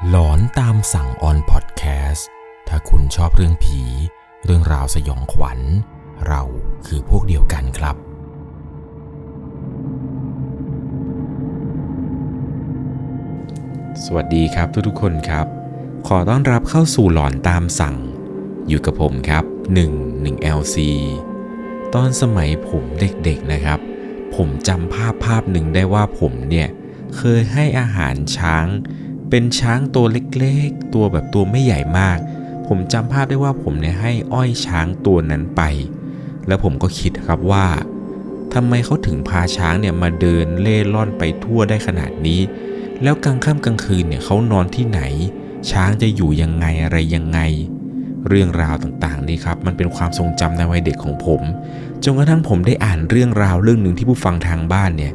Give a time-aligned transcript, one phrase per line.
[0.00, 2.28] หลอนตามสั่งออนพอดแคสต์
[2.68, 3.80] ถ้าคุณชอบเรื่องผี
[4.44, 5.60] เรื่องราวสยองขวัญ
[6.28, 6.42] เรา
[6.86, 7.96] คือพวกเดียวกันครับ
[14.04, 15.46] สวัสดีครับทุกๆคนครับ
[16.08, 17.96] ขอต้อนรับเข้าสู่หลอนตามสั่ง
[18.68, 19.44] อยู่กับผมครับ
[19.84, 20.76] 1 1 LC
[21.94, 23.78] ตอนสมัยผมเด็กๆนะครับ
[24.34, 26.68] ผมจำภาพภาพหนึ่งได้ว่าผมเนี่ย
[27.16, 28.66] เคยให้อาหารช้าง
[29.34, 32.18] เป็นช้างตัวเล็กๆ ตัวแบบตัวไม่ใหญ่มาก
[32.66, 35.62] ผมจำภาพได้ว่าผมเนี่ยให้อ้อยช้างตัวนั้นไป
[36.46, 37.66] แล้วผมก็คิดครับว่า
[38.54, 42.40] ทำไมเขาถึงพาช้างเนี่ยมาเดินเล่ร่อนไปทั่วได้ขนาดนี้
[43.02, 45.00] แล้วกลางค่ำกลางคืนเนี่ยเขานอนที่ไหน
[45.70, 47.38] ช้างจะอยู่ยังไงอะไรยังไง
[48.28, 51.40] เรื่องราวต่างๆนี่ครับ มันเป็นความทรงจำในวัยเด็กของผม
[52.04, 55.12] จนกระทั่งผมได้อ่านเรื่องราวเรื่องหนึ่งที่ผู้ฟังทางบ้านเนี่ย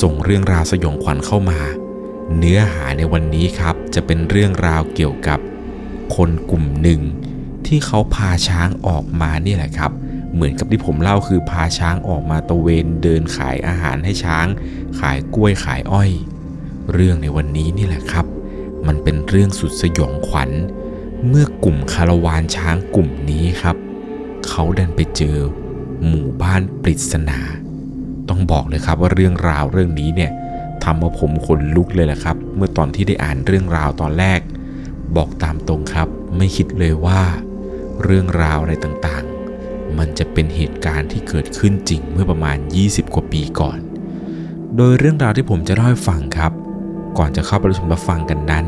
[0.00, 1.60] ส่งเรื่องราวสยองขวัญเข้ามา
[2.34, 5.38] เนื้อหาในวันนี้ครับจะเป็นเรื่องราวเกี่ยวกับ
[6.14, 7.00] คนกลุ่มหนึ่ง
[7.66, 9.92] ที่เขาพาช้างออกมานี่แหละครับ
[10.32, 14.46] เหมือนกับที่ผมเล่าคือพาช้างออกมาตะเวนเดินขายอาหารให้ช้าง
[15.00, 16.10] ขายกล้วยขายอ้อย
[16.92, 18.26] เรื่องในวันนี้นี่แหละครับ
[18.86, 20.50] มันเป็นเรื่องสุดสยองขวัญ
[21.28, 23.76] เมื่อกลุ่มคาราวานช้างกลุ่มนี้ครับ
[24.48, 25.36] เขาเดันไปเจอ
[26.06, 27.40] หมู่บ้านปริศนา
[28.28, 30.32] ต้องบอกเลยครับว่าเรื่องราวเรื่องนี้เนี่ย
[30.90, 34.40] ทำเอาผมขนลุกเลยแหละครับ เมื่อตอนที่ได้อ่านเรื่องราวตอนแรก
[35.16, 37.22] บอกตามตรงครับ ไม่คิดเลยว่า
[38.02, 43.78] เรื่องราวอะไรต่างๆ มันจะเป็นเหตุการณ์ที่เกิดขึ้นจริงเมื่อประมาณ 20 กว่าปีก่อน
[44.76, 46.52] โดยเรื่องราวที่ผมจะเล่าให้ฟังครับ
[47.18, 48.66] ก่อนจะเข้าไปรับชมรับฟังกันนั้น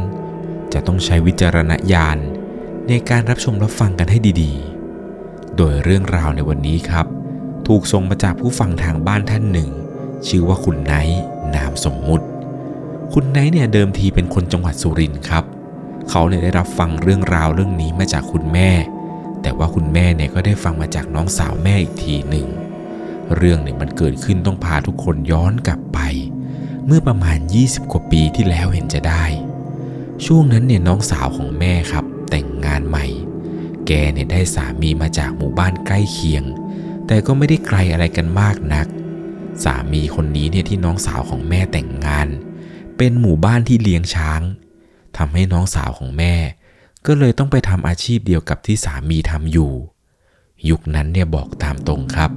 [0.72, 2.18] จะต้องใช้วิจารณญาณ
[2.88, 7.06] ในการรับชมรับฟังกันให้ดีๆ โดยเรื่องราวในวันนี้ครับ
[7.66, 9.70] ถูกส่งมาจากผู้ฟังทางบ้านท่านหนึ่ง
[10.26, 11.22] ชื่อว่าคุณไนท์
[11.54, 12.26] นามสมมุติ
[13.12, 15.44] คุณไนท์เนี่ยเดิมทีเป็นคนจังหวัดสุรินทร์ครับ
[16.10, 18.70] เขาเนี่ยได้รับฟังเรื่องราวเรื่องนี้มาจากคุณแม่
[19.42, 22.46] แต่ว่าคุณแม่เนี่ยก็ได้ฟังมาจากน้องสาวแม่อีกทีหนึ่ง
[23.36, 25.98] เรื่องเนี่ยมันเกิดขึ้นต้องพาทุกคนย้อนกลับไป
[26.86, 29.24] เมื่อประมาณ 20 กว่าปีที่แล้วเห็นจะได้
[30.24, 33.06] ช่วงนั้นเนี่ยน้องสาวของแม่ครับ แต่งงานใหม่
[33.86, 36.44] แกเนี่ยได้สามีมาจากหมู่บ้านใกล้เคียง
[37.06, 38.86] แต่ก็ไม่ได้ไกลอะไรกันมากนัก
[39.64, 42.28] สามีคนนี้เนี่ยที่น้องสาวของแม่แต่งงาน
[42.96, 44.40] เป็นหมู่บ้านที่เลี้ยงช้าง
[45.16, 46.34] ทำให้น้องสาวของแม่
[47.06, 49.72] ก็เลยต้องไปทำอาชีพเดียวกับที่สามีทำอยู่
[50.70, 52.30] ยุคนั้นเนี่ยบอกตามตรงครับ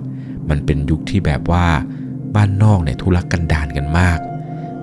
[0.49, 1.67] มันเป็นยุคที่แบบว่า
[2.35, 4.19] บ้านนอกเนี่ยทุรกันดารกันมาก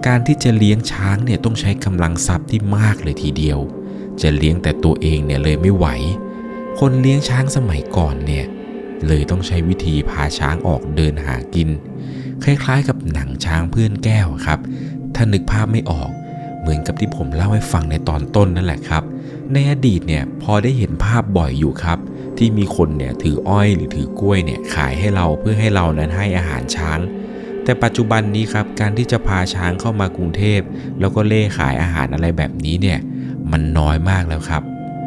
[0.07, 3.59] การที่จะเลี้ยงช้างเนี่ยต้องใช้กำลังทรัพย์ที่มากเลยทีเดียว
[4.23, 5.87] จะเลี้ยงแต่ตัวเองเนี่ยเลยไม่ไหว
[6.81, 8.47] คนเลี้ยงช้างสมัยก่อนเนี่ย
[9.07, 11.69] เลยต้องใช้วิธีพาช้างออกเดินหากิน
[12.45, 14.61] คล้ายๆ กับหนังช้างเพื่อนแก้วครับ
[15.15, 16.11] ถ้านึกภาพไม่ออก
[16.61, 19.03] เหมือนกับที่ผมเล่าให้ฟังในตอนต้นนั่นแหละครับ
[19.53, 21.99] ในอดีตเนี่ยพอได้เห็นภาพบ่อยอยู่ครับ
[22.39, 27.01] ที่มีคนเนี่ยถืออ้อยหรือถือกล้วยเนี่ยขายให้เราเพื่อให้เรานั้นให้อาหารช้าง
[27.65, 30.61] แต่ปัจจุบันนี้ครับการที่จะพาช้างเข้ามากรุงเทพ
[31.01, 32.99] แล้วก็เล่ขายอาหารอะไรแบบนี้เนี่ย
[33.53, 34.63] มันน้อยมากแล้วครับ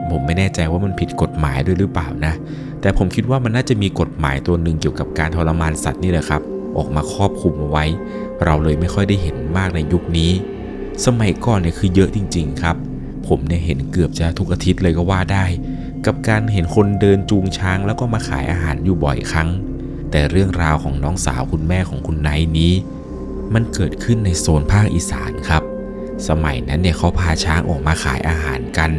[0.09, 2.33] ผมไม่แน่ใจว่ามันผิดกฎหมายด้วยหรือเปล่านะ
[2.81, 6.41] แต่ผมคิดว่ามันน่าจะมีกฎหมายตัวหนึ่งเกี่ยวกับการทรมานสัตว์นี่แหละครับ
[6.77, 7.85] ออกมาครอบคลุมเอาไว้
[8.43, 10.31] เราเลยไม่ค่อยได้เห็นมากในยุคนี้
[11.05, 12.75] สมัยก่อนเนี่ยคือเยอะจริง ๆ ครับ
[13.27, 15.45] ผมเนี่ยเห็นเกือบจะทุกอาทิตย์เลยก็ว่าได้
[16.05, 19.49] กับการเห็นคนเดินจูงช้างแล้วก็มาขายอาหารอยู่บ่อยครั้ง
[20.11, 22.73] แต่เรื่องราวของน้องสาวคุณแม่ของคุณไนท์นี้
[23.53, 25.63] มันเกิดขึ้นในโซนภาคอีสานครับ
[26.27, 28.91] สมัยนั้นเนี่ยเขาพาช้างออกมาขายอาหารกัน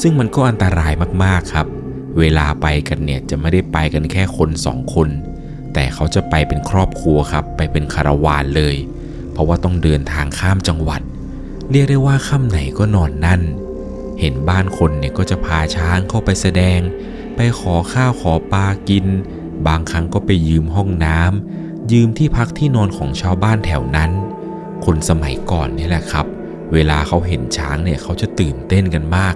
[0.00, 0.92] ซึ่งมันก็อันตราย
[1.24, 1.66] มากๆครับ
[2.18, 5.08] เวลาไปกันเนี่ยจะไม่ได้ไปกันแค่คนสองคน
[5.74, 8.76] แต่เขาจะไปเป็นครอบครัวครับ ไปเป็นคาราวานเลย
[9.32, 11.00] เพราะว่าต้องเดินทางข้ามจังหวัด
[11.70, 13.40] เรียกได้ว่าค่ำไหนก็นอนนั่น
[14.20, 16.80] เห็นบ้านคนเนี่ยก็จะพาช้างเข้าไปแสดง
[17.36, 19.06] ไปขอข้าวขอปลากิน
[19.66, 24.10] บางครั้งก็ไปยืมห้องน้ำยืมที่พักที่นอนของชาวบ้านแถวนั้น
[24.84, 26.26] คนสมัยก่อนนี่แหละครับ
[26.72, 29.34] เวลาเขาเห็นช้างเนี่ยเขาจะตื่นเต้นกันมาก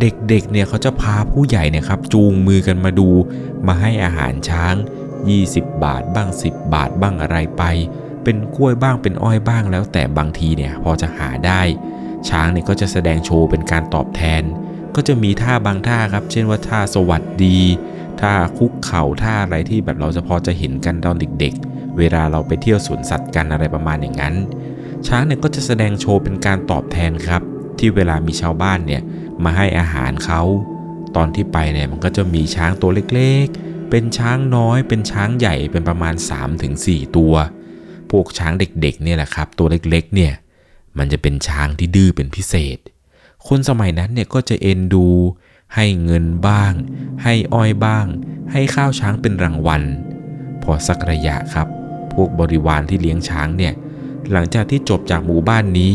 [0.00, 3.08] เด็กๆ เนี่ยเขาจะพาผู้ใหญ่เนี่ยครับจูงมือกันมาดู
[3.66, 4.74] มาให้อาหารช้าง
[5.26, 7.62] 20 บาทบ้าง 10 บาทบ้างอะไรไป
[8.24, 11.62] เป็นกล้วยบ้างเป็นอ้อยบ้างแล้ว แต่บางทีเนี่ยพอจะหาได้
[12.28, 14.42] ช้างเนี่ยก็จะแสดงโชว์เป็นการตอบแทน
[14.94, 17.58] ก็จะมีท่าบางท่าครับ เช่นว่าท่าสวัสดี
[18.20, 24.34] ท่าคุกเข่าท่าอะไรที่แบบเราจะพอจะเห็นกันตอนเด็ก ๆ เวลาเราไปเที่ยวสวนสัตว์กันอะไรประมาณอย่างนั้น
[25.06, 27.42] ช้างเนี่ยก็จะแสดงโชว์เป็นการตอบแทนครับ
[27.78, 29.02] ที่เวลามีชาวบ้านเนี่ย
[29.44, 30.42] มาให้อาหารเขา
[31.16, 33.46] ตอนที่ไปเนี่ยมันก็จะมีช้างตัวเล็ก
[33.90, 36.14] เป็นช้างน้อยเป็นช้างใหญ่เป็นประมาณ
[36.64, 37.34] 3-4 ตัว
[38.10, 40.32] พวกช้างเด็กๆเนี่ยแหละครับ ตัวเล็กๆเนี่ย
[40.98, 42.78] มันจะเป็นช้างที่ดื้อเป็นพิเศษ
[43.46, 45.08] คนสมัยนั้นเนี่ยก็จะเอ็นดู
[45.74, 46.72] ให้เงินบ้าง
[47.22, 48.06] ให้อ้อยบ้าง
[48.52, 49.82] ให้ข้าวช้างเป็นรางวัล
[50.62, 51.68] พอสักระยะครับ
[52.12, 53.72] พวกบริวารที่เลี้ยงช้างเนี่ย
[54.32, 55.92] หลังจากที่จบจากหมู่บ้านนี้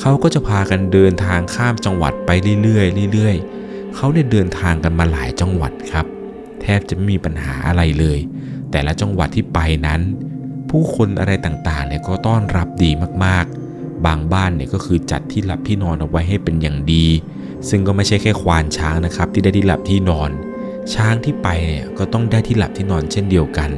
[0.00, 2.30] เขาก็จะพากันเดินทางข้ามจังหวัดไป
[2.62, 6.06] เรื่อยๆเรื่อยๆเขาได้เดินทางกันมาหลายจังหวัดครับ
[6.62, 8.18] แทบจะไม่มีปัญหาอะไรเลย
[8.70, 10.00] แต่ละจังหวัดที่ไปนั้น
[10.70, 12.90] ผู้คนอะไรต่างๆเนี่ยก็ต้อนรับดี
[13.24, 17.06] มากๆ บางบ้านเนี่ยก็คือจัดที่หลับที่นอนเอาไว้ให้เป็นอย่างดี
[17.68, 20.30] ซึ่งก็ไม่ใช่แค่ควานช้างนะครับ ที่ได้ที่หลับที่นอน
[20.94, 23.70] ช้างที่ไปเนี่ยก็ต้องได้ที่หลับที่นอนเช่นเดียวกัน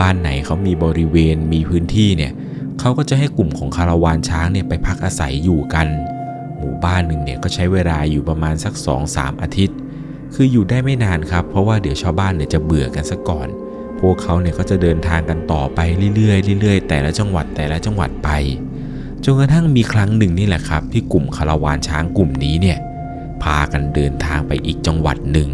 [0.00, 2.32] บ้านไหนเขามีบริเวณมีพื้นที่เนี่ย
[2.80, 5.86] เขาก็จะให้กลุ่มของคาราวานช้างเนี่ยไปพักอาศัยอยู่กัน
[6.58, 8.74] หมู่บ้านหนึ่งเนี่ยก็ใช้เวลาอยู่ประมาณสัก
[9.08, 9.76] 2-3 อาทิตย์
[10.34, 13.48] คืออยู่ได้ไม่นานครับ เพราะว่าเดี๋ยวชาวบ้านเนี่ยจะเบื่อกันซะก่อน
[14.00, 15.80] พวกเขาเนี่ยก็จะเดินทางกันต่อไป
[16.16, 18.30] เรื่อยๆเรื่อยๆ แต่ละจังหวัดแต่ละจังหวัดไป
[19.24, 22.78] จนกระทั่งมีครั้งหนึ่งนี่แหละครับ ที่กลุ่มคาราวานช้างกลุ่มนี้เนี่ย
[23.42, 25.48] พากันเดินทางไปอีกจังหวัดหนึ่ง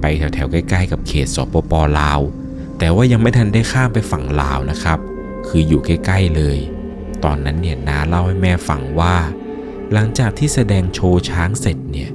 [0.00, 2.20] ไปแถวๆใกล้ ๆ กับเขตสปปลาว
[2.78, 4.98] แต่ว่ายังไม่ทันได้ข้ามไปฝั่งลาวนะครับ
[5.48, 6.58] คืออยู่ใกล้ๆเลย
[7.24, 9.16] ตอนนั้นเนี่ยน้าเล่าให้แม่ฟังว่า
[9.92, 12.10] หลังจากที่แสดงโชว์ช้างเสร็จเนี่ย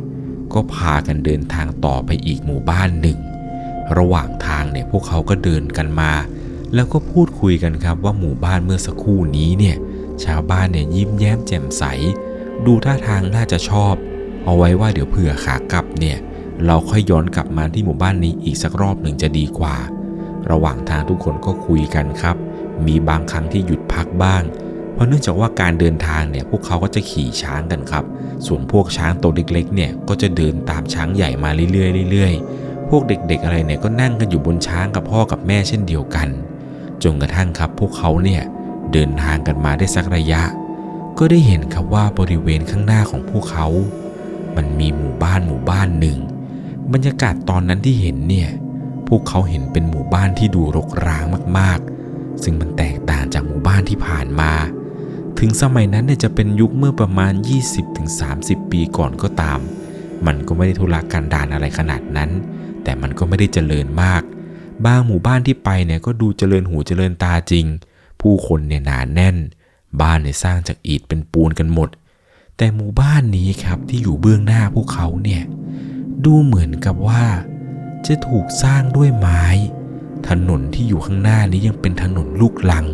[0.53, 3.17] ก็พากันเดินทางต่อไปอีกหมู่บ้านหนึ่ง
[3.97, 6.11] ระหว่างทางเนี่ยพวกเขาก็เดินกันมา
[6.73, 9.77] แล้วก็พูดคุยกันครับว่าหมู่บ้านเมื่อสักครู่นี้เนี่ย
[10.23, 11.83] ชาวบ้านเนี่ยยิ้มแย้มแจ่มใส
[12.65, 13.93] ดูท่าทางน่าจะชอบ
[14.45, 16.17] เอาไว้ว่าเดี๋ยวเผื่อขากลับเนี่ย
[16.65, 19.75] เราค่อยย้อนกลับมาที่หมู่บ้านนี้อีกสักรอบหนึ่งจะดีกว่า
[20.51, 22.35] ระหว่างทางทุกคนก็คุยกันครับ
[22.85, 24.43] มีบางครั้งที่หยุดพักบ้าง
[24.99, 28.03] ราะเนื่องจากว่าการเดินทางเนี่ยพวกเขาก็จะขี่ช้างกันครับ
[28.47, 36.27] ส่วนพวกช้างตัวเล็กๆเนี่ยก็จะเดินตามช้างใหญ่มาเรื่อยๆเรื่อยๆ พวกเด็กๆอะไรเนี่ยก็นั่งกันอยู่บนช้างกับพ่อกับแม่เช่นเดียวกัน
[37.03, 38.41] จนกระทั่งครับพวกเขาเนี่ย
[38.93, 40.41] เดินทางกันมาได้สักระยะ
[41.17, 43.67] ก็ได้เห็นครับว่าบริเวณข้างหน้าของพวกเขา
[44.55, 46.17] มันมีหมู่บ้านหมู่บ้านหนึ่ง
[46.93, 48.49] บรรยากาศตอนนั้นที่เห็นเนี่ย
[49.07, 51.25] พวกเขาเห็นเป็นหมู่บ้านที่ดูรกร้าง
[51.57, 54.51] มากๆ ซึ่งมันแตกต่างจากหมู่บ้านที่ผ่านมา
[55.39, 57.33] ถึงสมัยนั้นเนี่ยจะเป็นยุคเมื่อประมาณ
[58.01, 59.59] 20-30 ปีก่อนก็ตาม
[60.25, 62.30] มันก็ไม่ได้ทุรกันดารอะไรขนาดนั้น
[62.83, 64.21] แต่มันก็ไม่ได้เจริญมาก
[64.86, 67.65] บางหมู่บ้านที่ไปเนี่ยก็ดูเจริญหูเจริญตาจริง
[68.21, 69.38] ผู้คนเนี่ยหนาแน่น
[70.01, 71.89] บ้านเนี่ยสร้างจากอิฐเป็นปูนกันหมด
[72.57, 75.44] แต่หมู่บ้านนี้ครับที่อยู่เบื้องหน้าพวกเขาเนี่ย
[76.25, 77.24] ดูเหมือนกับว่า
[78.06, 79.44] จะถูกสร้างด้วยไม้
[80.30, 82.85] ถนนที่อยู่ข้างหน้านี้ยังเป็นถนนลูกลัง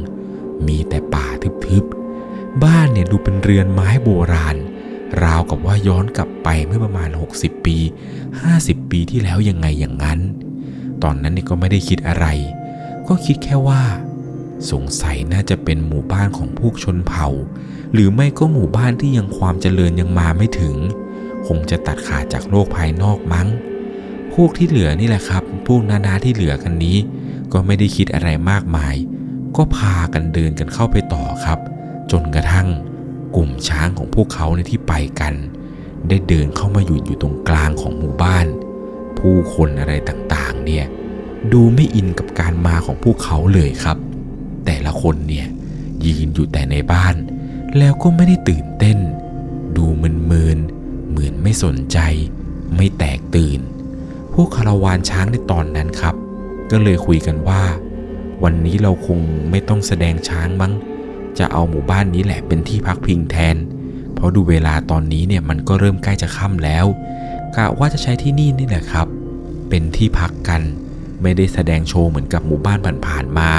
[0.68, 1.26] มีแต่ป่า
[1.66, 2.05] ทึบๆ
[2.64, 4.56] บ้านเนี่ยดูเป็นเรือนไม้โบราณ
[5.24, 7.78] ราวกับว่าย้อนกลับไปเมื่อประมาณ 60 ปี
[8.34, 10.20] 50 ปีที่แล้วยังไงอย่างนั้น
[11.04, 12.26] ตอนนั้นเนี่ยก็ไม่ได้คิดอะไร
[13.08, 13.84] ก็คิดแค่ว่า
[14.72, 17.28] สงสัยน่าจะเป็นหมู่บ้านของพวกชนเผ่า
[17.94, 20.76] หรือไม่ก็หมู่บ้านที่ยังความเจริญยังมาไม่ถึง
[21.48, 23.48] คงจะตัดขาดจากโลกภายนอกมั้ง
[24.34, 26.98] พวกที่เหลือนี่แหละครับ พวกนานาที่เหลือกันนี้
[27.54, 28.96] ก็ไม่ได้คิดอะไรมากมาย
[29.56, 31.25] ก็พากันเดินกันเข้าไปต่อ
[32.22, 32.68] นกระทั่ง
[33.36, 35.34] กลุ่มช้างของพวกเขาในที่ไปกัน
[36.08, 38.48] ได้เดินเข้ามาอยู่อยู่ตรงกลางของหมู่บ้าน
[39.18, 40.86] ผู้คนอะไรต่างๆ เนี่ย
[41.54, 43.98] ดูไม่อินกับการมาของพวกเขาเลยครับ
[44.66, 45.48] แต่ละคนเนี่ย
[46.06, 47.16] ยืนอยู่แต่ในบ้าน
[47.78, 48.98] แล้วก็ไม่ได้ตื่นเต้น
[49.78, 52.00] ดูมึนๆเหมือนไม่สนใจ
[52.76, 53.60] ไม่แตกตื่น
[54.34, 56.16] พวกคาราวานช้างในตอนนั้นครับ
[56.72, 57.64] ก็เลยคุยกันว่า
[58.44, 59.20] วันนี้เราคง
[59.50, 60.74] ไม่ต้องแสดงช้างมั้ง
[61.40, 63.56] จะเอาหมู่บ้านนี้แหละเป็นที่พักพิงแทน
[64.14, 66.86] เพราะดูเวลาตอนนี้เนี่ยมันก็เริ่มใกล้จะค่ำแล้ว
[67.56, 69.08] กะว่าจะใช้ที่นี่นี่แหละครับ
[69.70, 70.62] เป็นที่พักกัน
[71.22, 73.52] ไม่ได้แสดงโชว์เหมือนกับหมู่บ้านผ่านๆมา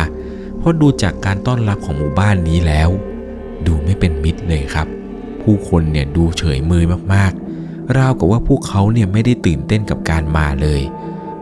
[0.59, 2.89] เพราะดูจากการต้อนรับของหมู่บ้านนี้แล้ว
[3.67, 4.87] ดูไม่เป็นมิตรเลยครับ
[5.43, 10.83] ผู้คนเนี่ยดูเฉยมือมากๆ ราวกับว่าพวกเขาเนี่ยไม่ได้ตื่นเต้นกับการมาเลย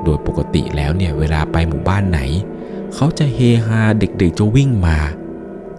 [0.05, 2.21] โดยปกติแล้วเนี่ยเวลาไปหมู่บ้านไหน
[2.95, 4.99] เขาจะเฮฮาเด็กๆจะวิ่งมา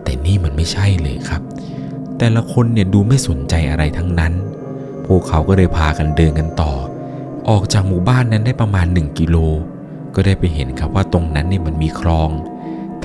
[0.05, 1.41] แต่นี่มันไม่ใช่เลยครับ
[2.17, 4.33] แต่ละคนเนี่ยดูไม่สนใจอะไรทั้งนั้น
[5.05, 6.71] พวกเขาก็เลยพากันเดินกันต่อ
[7.49, 9.37] ออกจากหมู่บ้านนั้นได้ประมาณ 1 กิโล
[10.15, 12.29] ก็ได้ไปเห็นครับว่าตรงนั้นเนี่ยมันมีคลอง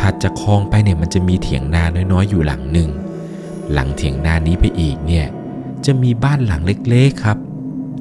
[0.00, 2.90] ถัดจากคลองไปเนี่ยมันจะมีเถียงนาน้อยๆอยู่หลังหนึ่ง
[3.72, 5.26] หลังเถียงนานี้ไปอีกเนี่ย
[5.86, 7.38] จะมีบ้านหลังเล็กๆครับ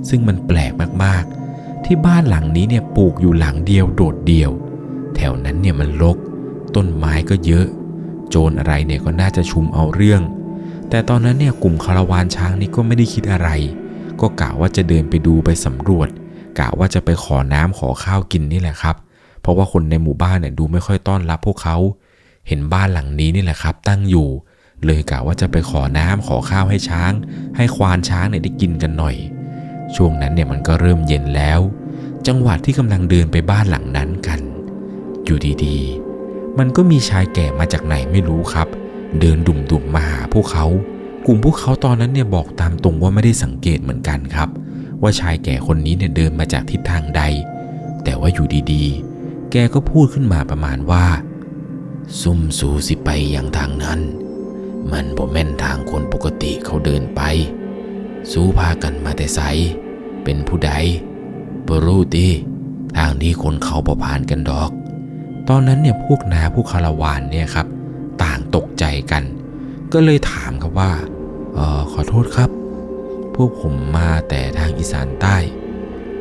[0.10, 0.72] ซึ่งมันแปลก
[1.04, 4.52] มากๆ ที่บ้านหลังนี้เนี่ยปลูกอยู่หลังเดียวโดดเดี่ยว
[5.16, 6.18] แถวนั้นเนี่ยมันรก
[6.76, 7.68] ต้นไม้ก็เยอะ
[8.30, 10.22] โจรอะไรเนี่ยก็น่าจะชุมเอาเรื่อง
[10.90, 13.50] แต่ตอนนั้นเนี่ยกลุ่มคาราวานช้างนี่ก็ไม่ได้คิดอะไร
[14.22, 16.10] ก็กะว่าจะเดินไปดูไปสำรวจ
[16.60, 18.96] กะว่าจะไปขอน้ำขอข้าวกินนี่แหละครับ
[19.42, 21.78] เพราะว่าคนในหมู่บ้านเนี่ยดูไม่ค่อยต้อนรับพวกเขา
[22.48, 24.28] เห็นบ้านหลังนี้นี่แหละครับ ตั้งอยู่
[24.86, 27.12] เลยกะว่าจะไปขอน้ำขอข้าวให้ช้าง
[27.58, 29.16] ให้ควานช้างเนี่ยได้กินกันหน่อย
[29.96, 31.60] ช่วงนั้นเนี่ยมันก็เริ่มเย็นแล้ว
[32.28, 34.40] จังหวะที่กำลังเดินไปบ้านหลังนั้นกัน
[35.26, 36.09] อยู่ดีๆ
[36.58, 38.68] มันก็มีชายแก่มาจากไหนไม่รู้ครับ
[39.20, 40.66] เดินดุ่มๆมาหาพวกเขา
[41.26, 44.50] กลุ่มพวกเขาตอนนั้นเนี่ยบอกตามตรงว่าไม่ได้สังเกตเหมือนกันครับ
[45.02, 47.22] ว่าชายแก่คนนี้เนี่ยเดินมาจากทิศทางใด
[48.04, 51.06] แต่ว่าอยู่ดีๆ แกก็พูดขึ้นมาประมาณว่า
[52.22, 54.00] ซุ่มสูสิไปอย่างทางนั้น
[54.92, 57.22] มันบ่แม่นทางคนปกติเขาเดินไป
[58.32, 59.40] สู้พากันมาแต่ไส
[60.24, 60.72] เป็นผู้ใด
[61.68, 62.28] บรู้ติ
[62.98, 64.72] ทางที่คนเขาบ่ผ่านกันดอก
[65.50, 67.68] ตอนนั้นเนี่ยพวกนาพวกคาราวานเนี่ยครับ
[68.24, 69.24] ต่างตกใจกัน
[69.94, 70.92] ก็เลยถามครับว่า
[71.58, 72.50] ออขอโทษครับ
[73.36, 75.38] พวกผมมาแต่ทางอีสานใต้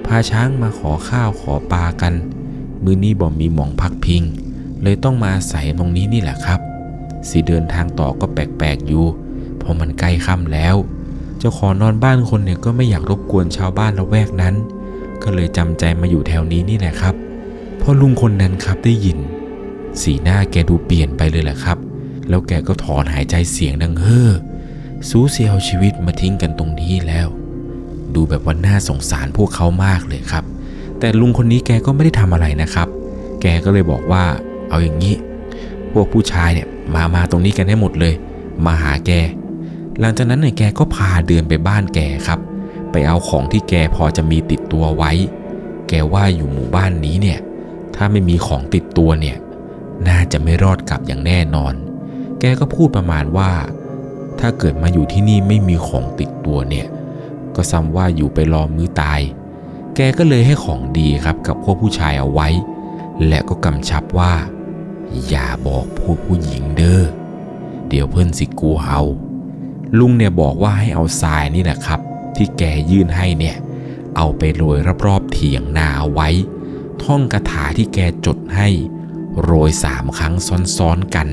[0.07, 2.15] พาช้างมาขอข้าวขอปลากัน
[2.85, 4.23] มือนี้บ่มีหมองพักพิง
[4.83, 6.61] เลยต้องมาอาศัยตรงนี้นี่แหละครับ
[7.29, 9.07] สิเดินทางต่อก็แปลกๆอยู่
[9.59, 10.77] เพราะมันใกล้ค่ำแล้ว
[11.39, 14.55] เจ้าขอนอนบ้านคนเนี่ยก็ไม่อยากรบกวนชาวบ้านละแวกนั้น
[15.23, 17.15] ก็เลยจำใจมาอยู่แถวนี้นี่แหละครับ
[17.83, 19.19] พอลุงคนนั้นครับได้ยิน
[20.03, 21.79] สีหน้าแกดูเปลี่ยนไปเลยแหละครับ
[22.29, 24.31] แล้วแกก็ถอนหายใจเสียงดังเฮ้อ
[25.09, 27.29] สูเสียเอาชีวิตมาทิ้งกันตรงนี้แล้ว
[28.15, 30.45] ดูแบบว่าน่าสงสารพวกเขามากเลยครับ
[30.99, 32.89] แต่ลุงคนนี้แกก็ไม่ได้ทำอะไรนะครับ
[33.43, 34.25] แกก็เลยบอกว่า
[34.69, 35.15] เอาอย่างนี้
[35.93, 38.15] พวกผู้ชายเนี่ยมามาตรงนี้กันให้หมดเลย
[38.65, 39.11] มาหาแก
[40.01, 42.41] หลังจากนั้นเนี่ยแกก็พาเดินไปบ้านแกครับ
[42.91, 45.13] ไปเอาของที่แกพอจะมีติดตัวไว้
[45.89, 47.39] แกว่าอยู่หมู่บ้านนี้เนี่ย
[47.99, 49.37] ถ้าไม่มีของติดตัวเนี่ย
[50.09, 51.75] น่าจะไม่รอดกลับอย่างแน่นอน
[52.40, 53.50] แกก็พูดประมาณว่า
[54.40, 56.87] ถ้าเกิดมาอยู่ที่นี่ไม่มีของติดตัวเนี่ย
[57.57, 59.21] ก็ซ้ำว่าอยู่ไปรอมื้อตาย
[59.97, 62.49] แกก็เลยให้ของดีครับกับพวกผู้ชายเอาไว้
[63.26, 64.33] และก็กำชับว่า
[65.28, 67.02] อย่าบอกพวกผู้หญิงเด้อ
[67.88, 69.02] เดี๋ยวเพื่อนสิกลัวเอา
[69.99, 72.00] ลุงเนี่ยบอกว่าให้เอาทรายนี่แหละครับ
[72.37, 73.57] ที่แกยื่นให้เนี่ย
[74.17, 76.28] เอาไปโรยรอบๆเถียงนาเอาไว้
[77.05, 78.69] ท่องคาถาที่แกจดให้
[79.43, 80.35] โรยสามครั้ง
[80.76, 81.28] ซ้อนๆกัน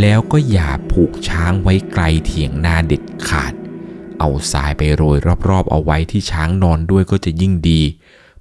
[0.00, 3.52] แล้วก็อย่าผูกช้างไว้ไกลเถียงนาเด็ดขาด
[4.18, 5.16] เอาทรายไปโรย
[5.48, 7.80] รอบๆเอาไว้ที่ช้างนอนด้วยก็จะยิ่งดี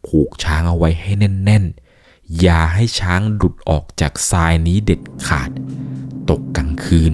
[0.07, 5.49] ผูกช้างเอาไว้ให้แน่นๆ อย่าให้ช้างหลุดออกจากทรายนี้เด็ดขาด
[6.29, 7.13] ตกกลางคืน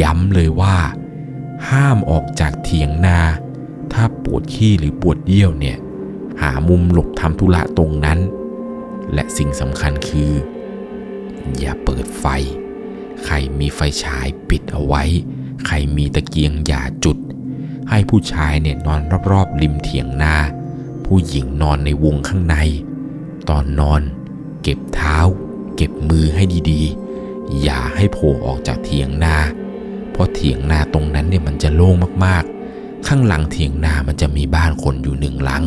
[0.00, 0.76] ย้ำเลยว่า
[1.68, 3.20] ห้ามออกจากเถียงนา
[3.92, 5.76] ถ้าปวดขี้หรือปวดเยี่ยวเนี่ย
[6.40, 8.18] หามุมหลบทำธุระตรงนั้น
[9.14, 10.32] และสิ่งสำคัญคือ
[11.58, 12.26] อย่าเปิดไฟ
[13.24, 15.02] ใครมีไฟฉายปิดเอาไว้
[15.66, 17.18] ใครมีตะเกียงอย่าจุด
[17.90, 20.36] ให้ผู้ชายเนี่ยนอนรอบๆริมเถียงนา
[21.06, 22.56] ผู้หญิงนอนในวงข้างใน
[23.48, 24.02] ตอนนอน
[24.62, 25.16] เก็บเท้า
[25.76, 29.36] เก็บมือให้ดีๆ อย่าให้โผล่ออกจากเถียงนา
[30.12, 31.94] เพราะเถียงนาตรงนั้นเนี่ยมันจะโล่ง
[32.24, 35.64] มากๆ ข้างหลังเถียงนามันจะมีบ้านคนอยู่หนึ่งหลัง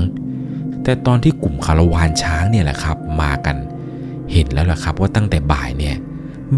[0.83, 3.57] แต่ตอนที่กลุ่มคาราวานช้างเนี่ยแหละครับ มากัน
[4.31, 5.95] เห็นแล้วล่ะครับว่าตั้งแต่บ่ายเนี่ย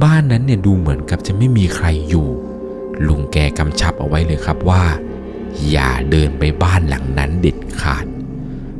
[0.03, 2.27] บ้านนั้นเนี่ยดูเหมือนกับจะไม่มีใครอยู่
[3.07, 4.83] ลุงแกกำชับเอาไว้เลยครับว่า
[5.69, 8.05] อย่าเดินไปบ้านหลังนั้นเด็ดขาด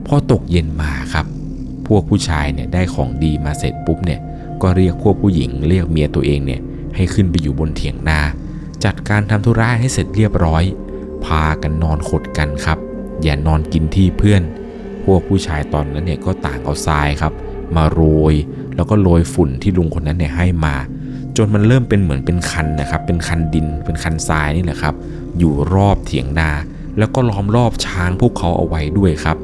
[0.06, 1.26] พอตกเย็นมาครับ
[1.88, 4.20] พวกผู้ชายเนี่ยได้ของดีมาเสร็จปุ๊บเนี่ย
[4.62, 6.62] ก็เรียกพวกผู้หญิงเรียกเมียตัวเองเนี่ย
[6.96, 8.20] ให้ขึ้นไปอยู่บนเถียงนา
[8.86, 10.64] จัดการทำธุระให้เสร็จเรียบร้อย
[11.26, 12.78] พากันนอนขดกันครับ
[13.24, 14.42] อย่านอนกินที่เพื่อน
[15.06, 17.34] พวกผู้ชายตอนนั้นเนี่ยก็ต่างเอาทรายครับ
[17.76, 18.02] มาโร
[18.34, 18.36] ย
[18.76, 20.76] แล้วก็โรยฝุ่นที่ลุงคนนั้นเนี่ยให้มา
[21.38, 24.96] จนมันเริ่มเป็นเหมือนเป็นคันนะครับ เป็นคันดิน เป็นคันทรายนี่แหละครับ
[25.38, 26.52] อยู่รอบเถียงนา
[26.98, 29.38] แล้วก็ล้อมรอบช้างพวกเขาเอาไว้ด้วยครับ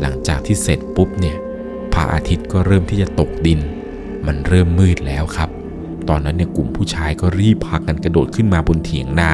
[0.00, 1.36] หลังจากที่เสร็จปุ๊บเนี่ย
[1.92, 3.60] พระอาทิตย์ก็เริ่มที่จะตกดิน
[4.26, 5.50] มันเริ่มมืดแล้วครับ
[6.08, 9.32] ตอนนั้นเนี่ยกลุ่มผู้ชายก็รีบพากันกระโดดขึ้นมาบนเถียงนา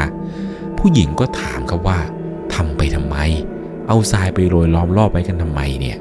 [0.78, 1.98] ผู้หญิงก็ถามครับว่า
[2.54, 3.16] ทำไปทำไม
[3.88, 5.96] เอาทรายไปโรยล้อมรอบไว้กันทำไมเนี่ย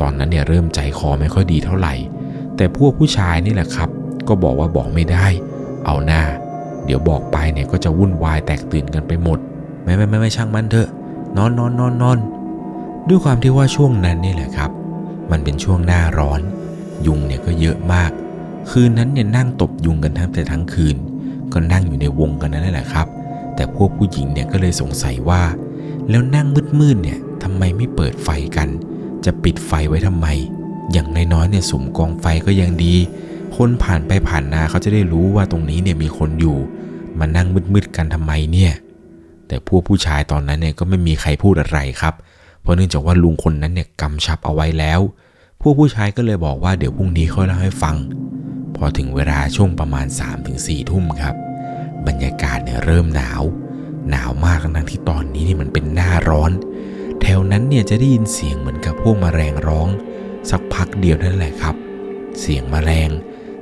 [0.00, 1.94] ตอนนั้นเนี่ยเริ่มใจคอไม่ค่อยดีเท่าไหร่
[2.56, 3.88] แต่พวกผู้ชายนี่แหละครับ
[4.28, 5.26] ก็บอกว่าบอกไม่ได้
[5.86, 6.22] เอาหน้า
[6.84, 9.38] เดี๋ยวบอกไปเนี่ยก็จะวุ่นวายแตกตื่นกันไปหมด
[9.82, 10.88] ไม่ไม่ไม่ไม่ช่างมันเถอะ
[11.36, 12.18] นอนนอนนอนนอน
[13.08, 14.70] ด้วยความที่ว่าช่วงนั้นนี่แหละครับ
[15.30, 16.40] มันเป็นช่วงหน้าร้อน
[17.06, 18.10] ยุงเนี่ยก็เยอะมาก
[18.70, 20.96] คืนนั้นเนี่ยนั่งตบยุงกันทั้งแต่ทั้งคืน
[21.52, 23.06] ก็นั่งอยู่ในวงกันนั่นแหละครับ
[23.54, 25.42] แต่พวกผู้หญิงเนี่ยก็เลยสงสัยว่า
[26.10, 26.46] แล้วนั่ง
[26.80, 28.68] มืดๆเนี่ยทำไมไม่เปิดไฟกัน
[29.24, 30.26] จะปิดไฟไว้ทำไม
[30.92, 32.94] อย่างน้อยๆเนี่ยสมกองไฟก็ยังดี
[33.56, 36.58] คนผ่านไปผ่านนาเขาจะได้รู้ว่าตรงนี้เนี่ยมีคนอยู่
[37.18, 38.72] มานั่งมืดๆกันทำไมเนี่ย
[39.48, 42.14] แต่พวกผู้ชายตอนนั้นเนี่ยก็ไม่มีใครพูดอะไรครับ
[42.60, 45.00] เพราะเนื่องจากว่าลุงคนนั้นเนี่ยกำชับเอาไว้แล้ว
[45.60, 47.96] พวกผู้ชายก็เลยบอกว่าเดี๋ยวพรุ่งนี้ค่อยเล่าให้ฟัง
[48.76, 50.58] พอถึงเวลาช่วงประมาณ3-4ถึง
[50.90, 51.34] ทุ่มครับ
[52.06, 53.42] บรรยากาศเนี่ยเริ่มหนาว
[54.10, 56.52] หนาวมากทั้งที่ตอนนี้นี่มันเป็นหน้าร้อน
[57.20, 59.88] แถวนั้นเนี่ยจะได้ยินเสียงเหมือนกับพวกมแมลงร้อง
[60.50, 61.74] สักพักเดียวนั่นแหละครับ
[62.40, 63.10] เสียงมแมลง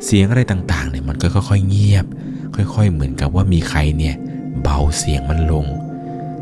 [0.04, 2.06] เสียงอะไรต่างๆเนี่ยมันก็ค่อยๆเงียบ
[2.54, 4.14] ค่อยๆเหมือนกับว่ามีใครเนี่ย
[4.62, 5.66] เบาเสียงมันลง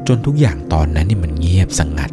[0.07, 2.11] จนทุกอย่างตอนนั้นนี่มันเงียบสงัด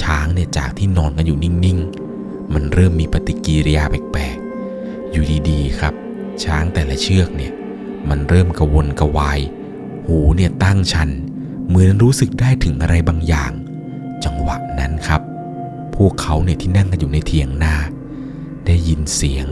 [0.00, 5.94] ช้างเนี่ยจากที่นอนกันอยู่นิ่งๆ มันเริ่มมีปฏิกิริยาแปลกๆ อยู่ดีๆครับ
[6.44, 7.52] ช้างแต่ละเชือกเนี่ย
[8.08, 9.40] มันเริ่มกระวนกระวาย
[10.06, 11.10] หูเนี่ยตั้งชัน
[11.68, 13.52] เหมือนรู้สึกได้ถึงอะไรบางอย่าง
[14.24, 15.22] จังหวะนั้นครับ
[15.96, 17.74] พวกเขาเนี่ยที่นั่งกันอยู่ในเถียงนา
[18.66, 19.46] ได้ยินเสียง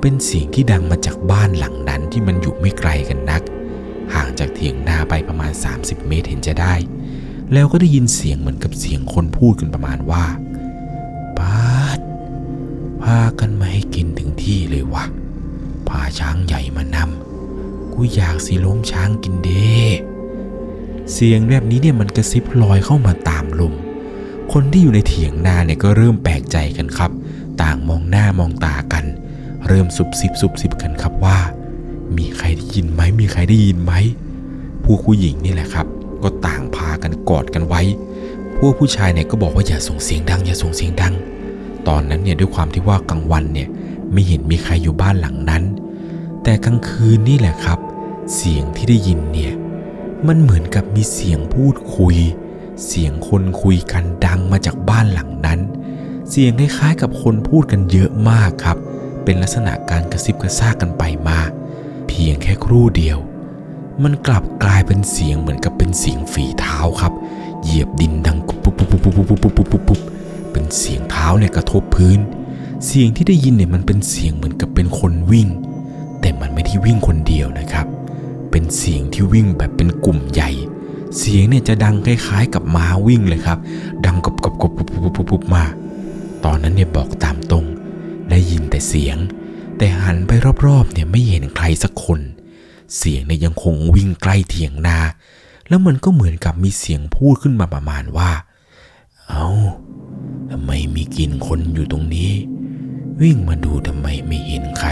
[0.00, 3.42] เป็นเสียงที่ดังมาจากบ้านหลังนั้นที่มันอยู่ไม่ไกลกันนัก
[4.14, 6.74] ห่างจากเถียงนาไปประมาณ 30 เมตรเห็นจะได้
[7.52, 10.24] แล้วก็ได้ยินเสียงเหมือนกับเสียงคนพูดกันประมาณว่า
[11.38, 12.00] ปาด
[13.02, 15.04] พากันมาให้กินถึงที่เลยวะ
[15.88, 17.31] พาช้างใหญ่มานำ
[17.94, 19.76] กูอยากสิล้มช้างกินเด้
[21.12, 23.74] เสียงแบบนี้เนี่ยมันกระซิบลอยเข้ามาตามลม
[24.52, 27.10] คนที่อยู่ในเถียงนาเนี่ยก็เริ่มแปลกใจกันครับ
[27.62, 29.04] ต่างมองหน้ามองตากัน
[29.68, 31.38] เริ่มสุบซิบสุบซิบกันครับว่า
[32.16, 33.92] มีใครได้ยินไหมมีใครได้ยินไหม
[34.84, 35.86] ผู้ผู้หญิงนี่แหละครับ
[36.22, 37.82] ก็ต่างพากันกอดกันไว้
[38.56, 41.14] พวกผู้ชายเนี่ยก็บอกว่าอย่าส่งเสียงดัง อย่าส่งเสียงดัง
[41.88, 43.68] ตอนนั้นเนี่ยด้วยความที่ว่ากลางวันเนี่ย
[44.12, 45.62] ไม่เห็นมีใครอยู่บ้านหลังนั้น
[46.44, 47.78] แต่กลางคืนนี่แหละครับ
[48.34, 49.52] เสียงที่ได้ยินเนี่ย
[50.26, 52.16] มันเหมือนกับมีเสียงพูดคุย
[52.86, 55.60] เสียงคนคุยกันดังมาจากบ้านหลังนั้น
[56.30, 58.78] เสียงคล้ายๆกับคนพูดกันเยอะมากครับ
[59.24, 61.38] เป็นลักษณะการกระซิบกระซากกันไปมา
[62.08, 63.18] เพียงแค่ครู่เดียว
[64.02, 67.12] มันกลับกลายเป็นเสียงเหมือนกับเป็นเสียงฝีเท้าครับ
[67.62, 70.00] เหยียบดินดังปุ๊บปุ๊บปุ๊บปุ๊บปุ๊บปุ๊บปุ๊บปุ๊บปุ๊บ
[70.52, 72.20] เป็นเสียงเท้าเนี่ยกระทบพื้น
[72.86, 75.48] เสียงที่ได้ยินเนี่ยมันเป็นเสียงเหมือนกับเป็นคนวิ่ง
[76.74, 77.86] ที่วิ่งคนเดียวนะครับ
[78.50, 80.50] เป็นเสียงที่วิ่งแบบเป็นกลุ่มใหญ่
[81.18, 83.58] เสียงเนี่ยจะดังคล้ายๆ กับม้าวิ่งเลยครับ
[84.06, 85.64] ดังกบกบกบปุบปุบปุบปุบมา
[86.44, 87.64] ตอนนั้นเนี่ยบอกตามตรง
[88.30, 89.16] ได้ยินแต่เสียง
[89.78, 90.30] แต่หันไป
[90.66, 92.20] รอบๆเนี่ยไม่เห็นใครสักคน
[92.96, 94.98] เสียงเนี่ยยังคงวิ่งใกล้เถียงนา
[95.68, 98.30] แล้วมันก็เหมือนกับมีเสียงพูดขึ้นมาประมาณว่า
[99.28, 99.46] เอา
[100.50, 102.30] ทำไมมีกลิ่นคนอยู่ตรงนี้
[103.22, 104.90] วิ่งมาดูทำไมไม่เห็นใคร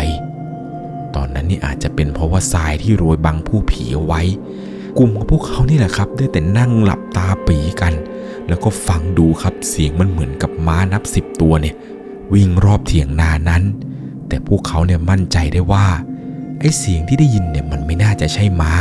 [1.17, 4.23] ตอนนั้นนี่อาจจะเป็นเพราะว่าทรายที่โรยบังผู้ผีเอาไว้
[4.99, 7.95] กลุ่มของพวกเขานี่แหละครับ ได้แต่นั่งหลับตาปีกัน
[8.49, 11.75] แล้วก็ฟังดูครับเสียงมันเหมือนกับม้านับสิบตัวเนี่ย
[12.33, 13.63] วิ่งรอบเถียงนานั้น
[14.29, 15.87] แต่พวกเขาเนี่ยมั่นใจได้ว่า
[16.61, 18.73] ไอ้เสียงที่ได้ยินเนี่ยมันไม่น่าจะใช่ม้า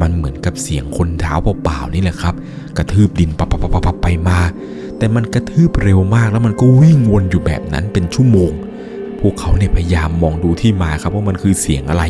[0.00, 2.34] มันเหมือนกับเสียงคนเท้าเปล่าๆนี่แหละครับ
[2.76, 4.38] กระทืบดินปับปับปับปับไปมา
[4.98, 8.52] แต่มันกระทืบเร็วมากแล้วมันก็วิ่งวนอยู่แบบนั้นเป็นชั่วโมง
[9.22, 12.04] พวกเขาเนี่ยพยายามมองดูที่มาครับว่ามันคือเสียงอะไร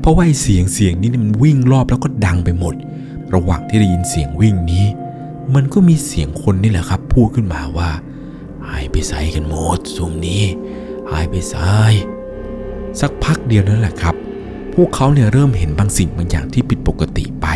[0.00, 2.74] เพราะว่าไอ้เสียงเสียงนี่มันวิ่งรอบแล้วก็ดังไปหมด
[3.34, 4.86] ระหว่างที่ได้ยินเสียงวิ่งนี้
[5.54, 7.90] มันก็มีเสียงคนนี่แหละครับ พูดขึ้นมาว่า
[8.68, 10.42] หายไปใส่กันหมดซุมนี้
[11.10, 11.72] หายไปใส่
[13.00, 14.14] สักพักเดียวนั่นแหละครับ
[14.74, 17.46] พวกเขาเนี่ยเริ่มเห็นบางสิ่งบางอย่างที่ผิดปกติไป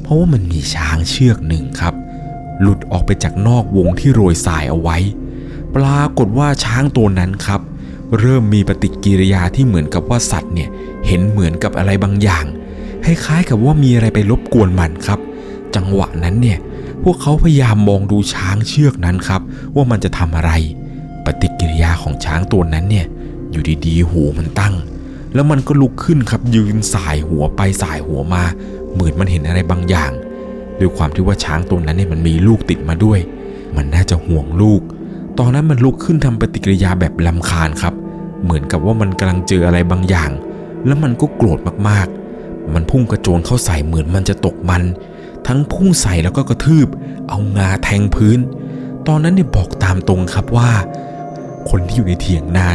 [0.00, 1.94] เพราะว่ามันมีช้างเชือกหนึ่งครับ
[2.60, 4.98] หลุดออกไปจากนอกวงที่โรยทรายเอาไว้
[5.76, 7.60] ปรากฏว่าช้างตัวนั้นครับ
[8.18, 10.68] เริ่มมีปฏิกิริยาที่เหมือนกับว่าสัตว์เนี่ย
[11.06, 12.44] เห็นเหมือนกับอะไรบางอย่าง
[13.04, 15.20] คล้ายๆกับว่ามีอะไรไปรบกวนมันครับ
[15.74, 16.58] จังหวะนั้นเนี่ย
[17.02, 19.40] พวกเขาพยายามมองดูช้างเชือกนั้นครับ
[19.74, 20.52] ว่ามันจะทำอะไร
[21.24, 23.06] ปฏิกิริยาของช้างตัวนั้นเนี่ย
[23.50, 24.74] อยู่ดีๆหูมันตั้ง
[25.34, 28.44] แล้วมันก็ลุกขึ้นครับยืนสายหัวไปสายหัวมา
[28.92, 30.12] เหมือนมันเห็นอะไรบางอย่าง
[30.80, 33.18] ด้วยความที่ว่าช้างตัวนั้นเนี่ยมันมีลูกติดมาด้วย
[33.76, 34.82] มันน่าจะห่วงลูก
[35.38, 37.94] ตอนนั้นมันลุกขึ้นทำปฏิกิริยาแบบลำคาญครับ
[38.44, 40.30] เหมือนกับว่ามันกำลังเจออะไรบางอย่าง
[40.86, 44.82] แล้วมันก็โกรธมากๆ มันพุ่งกระโจนเข้าใส่เหมือนมันจะตกมัน
[45.46, 46.88] ทั้งพุ่งใส่แล้วก็กระทืบ
[47.28, 48.38] เอางาแทงพื้น
[49.06, 50.70] ตอนนั้นเนี่ยบอกตามตรงครับว่า
[51.70, 52.68] คนที่อยู่ในเถียงนา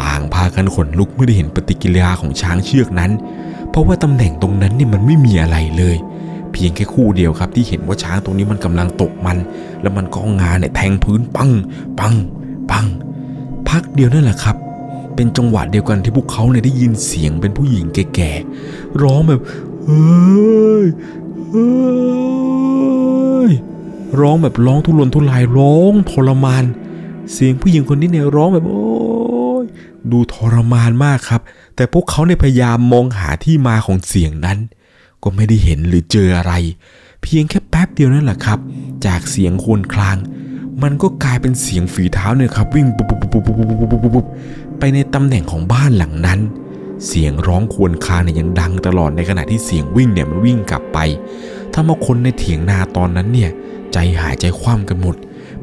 [0.00, 3.10] ต่างพากันขนลุกเมื่อได้เห็นปฏิกิริยาของช้างเชือกนั้น
[3.70, 5.96] เพราะว่าตำแหน่งตรงนั้นเนี่ยมันไม่มีอะไรเลย
[6.54, 9.36] เพียงแค่คู่เดียวครับ ที่เห็นว่าช้างตรงนี้มันกำลังตกมัน
[9.82, 11.50] แล้วมันก็เอางาเนี่ยแทงพื้นปัง
[11.98, 12.14] ปัง
[12.70, 12.86] ปัง
[13.68, 14.56] พักเดียวนั่นแหละครับ
[15.14, 19.40] เป็นจังหวะเดียวกันที่พวกเขาเนี่ยได้ยินเสียงเป็นผู้หญิงแก่ๆร้องแบบ
[19.84, 20.86] เฮ้ย
[21.50, 23.52] เฮ้ย
[24.20, 26.64] ร้องแบบร้องทุรนทุรายร้องทรมาน
[27.32, 28.84] เสียงผู้หญิงคนนี้เนี่ยร้องแบบโอ้
[29.62, 29.64] ย
[30.10, 31.40] ดูทรมานมากครับ
[31.76, 34.58] แต่พวกเขาเนี่ยพยายามมองหาที่มาของเสียงนั้น
[35.24, 36.52] ก็ไม่ได้เห็นหรือเจออะไร
[37.22, 38.58] เพียงแค่แป๊บเดียวนั่นแหละครับ
[39.06, 40.16] จากเสียงครวรคลาง
[40.82, 44.26] มันก็กลายเป็นเสียงฝีเท้าเนี่ยครับ วิ่งปุ๊บปุ๊บปุ๊บปุ๊บปุ๊บปุ๊บปุ๊บปุ๊บ
[44.78, 46.40] ไปในตำแหน่งของบ้านหลังนั้น
[47.06, 50.98] เสียงร้องควญครางเนี่ยยังดังตลอดในขณะที่เสียงวิ่งเนี่ยมันวิ่งกลับไป
[51.72, 53.50] ถ้ามาคนในเถียงนาตอนนั้นเนี่ย
[53.92, 55.16] ใจหายใจคว่ำกันหมด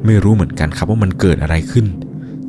[0.05, 1.85] ไม่รู้เหมือนกันครับว่ามันเกิดอะไรขึ้น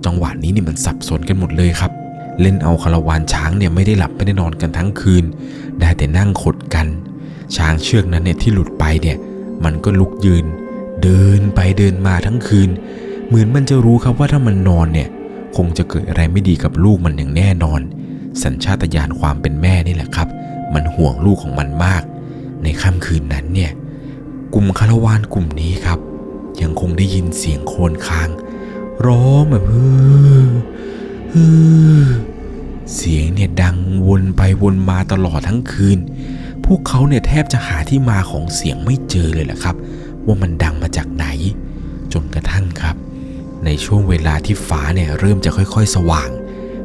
[0.04, 1.92] จังหวะนี้นี่มันสับสนกันหมดเลยครับ
[2.40, 5.24] เล่นเอาคาราวานช้างเนี่ยไม่ได้หลับไม่ได้นอนกันทั้งคืน
[5.80, 6.86] ได้แต่นั่งขดกัน
[7.56, 9.16] ช้างเชือกนั้นเนี่ยที่หลุดไปเนี่ย
[9.64, 10.44] มันก็ลุกยืน
[11.02, 12.70] เดินไปเดินมาทั้งคืน
[13.26, 15.08] เหมือนมันจะรู้ครับว่าถ้ามันนอนเนี่ย
[15.56, 17.80] คงจะเกิดอะไรไม่ดีกับลูกมันอย่างแน่นอน
[18.42, 20.28] สัญชาตญาณความเป็นแม่นี่แหละครับ
[20.74, 22.02] มันห่วงลูกของมันมาก
[22.62, 23.72] ในค่ำคืนนั้นเนี่ย
[24.54, 25.98] กลุ่มคาราวานกลุ่มนี้ครับ
[26.62, 28.28] ยังคงได้ยินเสียงโคลนคาง
[29.06, 29.90] ร้องแบบเฮ้
[30.46, 30.48] อ
[31.32, 31.50] ฮ้
[32.04, 32.06] อ
[32.94, 35.98] เสียงเนี่ยดังวนไปวนมาตลอดทั้งคืน
[36.64, 39.76] พวกเขาเนี่ยแทบจะหาที่มาของเสียงไม่เจอเลยแหละครับ
[40.26, 41.26] ว่ามันดังมาจากไหน
[42.12, 42.96] จนกระทั่งครับ
[43.64, 46.30] ในช่วงเวลาที่ฟ้าเนี่ยเริ่มจะค่อยๆ สว่าง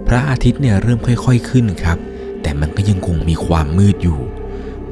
[0.07, 1.97] พระอาทิตย์เนี่ยเริ่มค่อย ๆขึ้นครับ
[2.41, 4.19] แต่มันก็ยังคงมีความมืดอยู่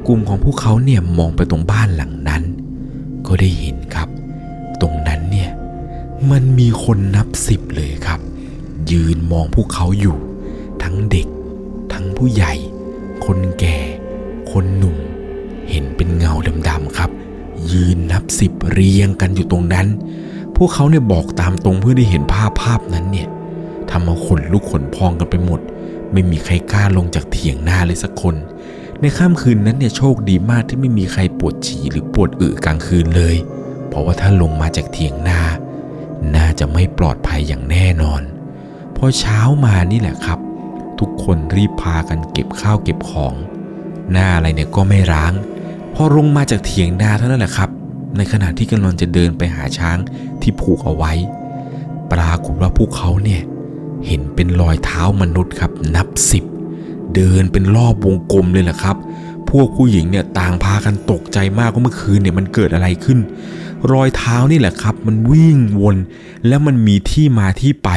[0.06, 2.42] กลุ่มของพวกเขาเนี่ยมองไปตรงบ้านหลังนั้น
[3.26, 4.08] ก็ได้เห็นครับ
[4.80, 5.50] ตรงนั้นเนี่ย
[6.30, 8.20] มันมีคนนับสิบเลยครับ
[8.92, 10.16] ยืนมองพวกเขาอยู่
[10.82, 11.28] ทั้งเด็ก
[11.92, 12.52] ทั้งผู้ใหญ่
[13.24, 13.78] คนแก่
[14.50, 14.96] คนหนุ่ม
[15.70, 16.32] เห็นเป็นเงา
[16.68, 17.10] ดำๆครับ
[17.72, 19.86] ยืนนับสิบเรียงกันอยู่ตรงนั้น
[20.56, 23.28] พวกเขาเนี่ยบอกตามตรงเพื่อได้เห็นภาพภาพนั้นเนี่ย
[23.90, 25.60] ทำเอาขนลุกขนพองกันไปหมด
[26.12, 28.34] ไม่มีใครกล้าลงจากเถียงหน้าเลยสักคน
[29.00, 33.36] ในค่ำคืนนั้นเนี่ยโชคดีมากที่ไม่มีใครปวดฉี่หรือปวดอึกลางคืนเลย
[33.88, 35.40] เพราะว่าถ้าลงมาจากเถียงหน้า
[36.36, 38.22] น่าจะไม่ปลอดภัยอย่างแน่นอน
[38.96, 40.38] พอเช้ามานี่แหละครับ
[40.98, 43.34] ทุกคนรีบพากันเก็บข้าวเก็บของ
[44.12, 45.32] หน้าอะไรเนี่ยก็ไม่ร้าง
[45.94, 47.70] พอลงมาจากเถียงนาเท่านั้นแหละครับ
[48.16, 49.98] ในขณะที่กำลังจะเดินไปหาช้าง
[50.42, 51.12] ที่ผูกเอาไว้
[52.12, 53.42] ปรากฏว่าพวกเขาเนี่ย
[54.06, 56.44] เห็นเป็นรอยเท้ามนุษย์ครับนับสิบ
[57.14, 58.96] เดินเป็นรอบวงกลมเลยแหละครับ
[59.50, 63.18] พวกผู้หญิงเนี่ยต่างพากันตกใจมากว่าเมื่อคืนเนี่ยมันเกิดอะไรขึ้น
[63.92, 65.96] รอยเท้านี่แหละครับ มันวิ่งวน
[66.46, 67.90] แล้วมันมีที่มาที่ไป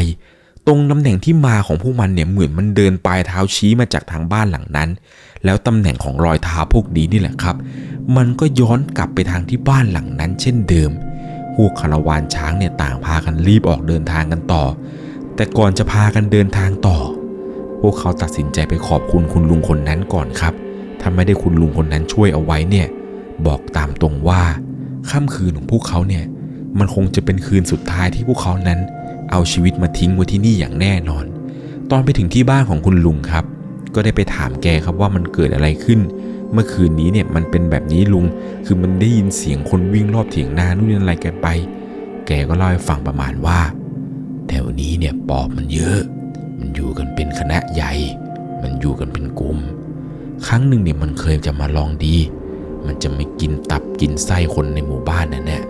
[0.68, 4.90] ตรงตำแหน่งที่มาของพวกมันเนี่ยเหมือนมันเดินปลายเท้าชี้มาจากทางบ้านหลังนั้น
[5.46, 7.56] แล้วตำแหน่งของรอยเท้าพวกนี้นี่แหละครับ
[8.18, 10.92] มันก็ย้อนกลับไปทางที่บ้านหลังนั้น เช่นเดิม
[11.56, 14.64] พวกคาราวานช้างเนี่ยต่างพากันรีบออกเดินทางกันต่อ
[15.36, 16.98] แต่ก่อนจะพากันเดินทางต่อ
[17.82, 20.54] พวกเขาตัดสินใจไปขอบคุณคุณลุงคนนั้นก่อนครับ
[21.00, 22.88] ถ้าไม่ได้คุณลุงคนนั้นช่วยเอาไว้เนี่ย
[23.46, 24.42] บอกตามตรงว่า
[25.10, 26.24] ค่ำคืนของพวกเขาเนี่ย
[26.80, 28.80] มันคงจะเป็นคืนสุดท้ายที่พวกเขานั้น
[29.32, 31.26] เอาชีวิตมาทิ้งไว้ที่นี่อย่างแน่นอน
[31.92, 33.46] ตอนไปถึงที่บ้านของคุณลุงครับ
[33.96, 36.00] ก็ได้ไปถามแกครับว่ามันเกิดอะไรขึ้น
[36.52, 38.26] เมื่อคืนนี้เนี่ยมันเป็นแบบนี้ลุง
[38.66, 41.48] คือมันได้ยินเสียงคนวิ่งรอบเถียงนานู่นนี่อะไรกันไป
[42.28, 43.60] แกก็เล่าให้ฟังประมาณว่า
[44.50, 46.00] แถวนี้เนี่ยปอบมันเยอะ
[46.60, 47.94] มันอยู่กันเป็นคณะใหญ่
[48.62, 49.58] มันอยู่กันเป็นกลุ่ม
[50.48, 52.16] ครั้งหนึ่งเนี่ยมันเคยจะมาลองดี
[52.86, 55.64] มันจะไม่กินตับกินไส้คนในหมู่บ้านนั่นแหละ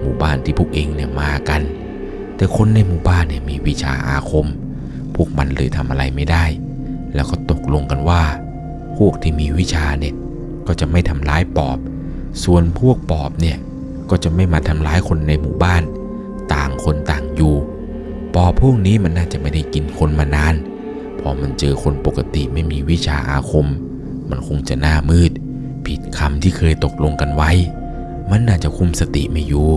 [0.00, 1.62] หมู่บ้านที่พวกเองเนี่ยมากัน
[2.42, 4.46] แต่คนในหมู่บ้านเนี่ยมีวิชาอาคม
[5.14, 6.44] พวกมันเลยทำอะไรไม่ได้
[7.14, 8.22] แล้วก็ตกลงกันว่า
[8.96, 10.14] พวกที่มีวิชาเนี่ย
[10.66, 11.78] ก็จะไม่ทำร้ายปอบ
[12.44, 13.58] ส่วนพวกปอบเนี่ย
[14.10, 15.82] ก็จะไม่มาทำร้ายคนในหมู่บ้าน
[16.52, 17.54] ต่างคนต่างอยู่
[18.34, 20.54] ปอบพวกนี้มันน่าจะไม่ได้กินคนมานาน
[21.20, 23.66] พอมันเจอคนปกติไม่มีวิชาอาคม
[24.30, 25.32] มันคงจะหน้ามืด
[25.86, 27.50] ผิดคำที่เคยตกลงกันไว้
[28.30, 29.68] มันน่าจะคุมสติไม่อยู่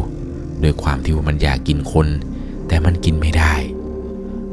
[0.62, 2.10] โดยความที่ว่ามันอยากกินคน
[2.68, 3.54] แต่มันกินไม่ได้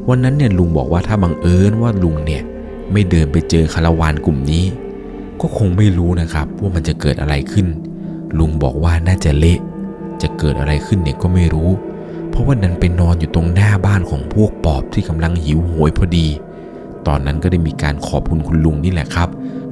[0.09, 2.43] วันนั้นเนี่ยลุงบอกว่าถ้าบังเอิญว่าลุงเนี่ย
[2.91, 4.65] ไม่เดินไปเจอคาราวานกลุ่มนี้
[5.41, 7.67] ก็คงไม่รู้นะครับว่ามันจะเกิดอะไรขึ้น
[8.39, 9.59] ลุงบอกว่าน่าจะเละ
[10.21, 11.69] จะเกิดอะไรขึ้นเนี่ยก็ไม่รู้
[12.29, 16.27] เพราะว่านันไปนอนอยู่ตรงหน้าบ้านของพวกปอบที่กำลังหิวโหยพอดี
[17.07, 19.29] ตอนนั้นก็ได้มีการขอบคุณคุณลุงนี่แหละครับ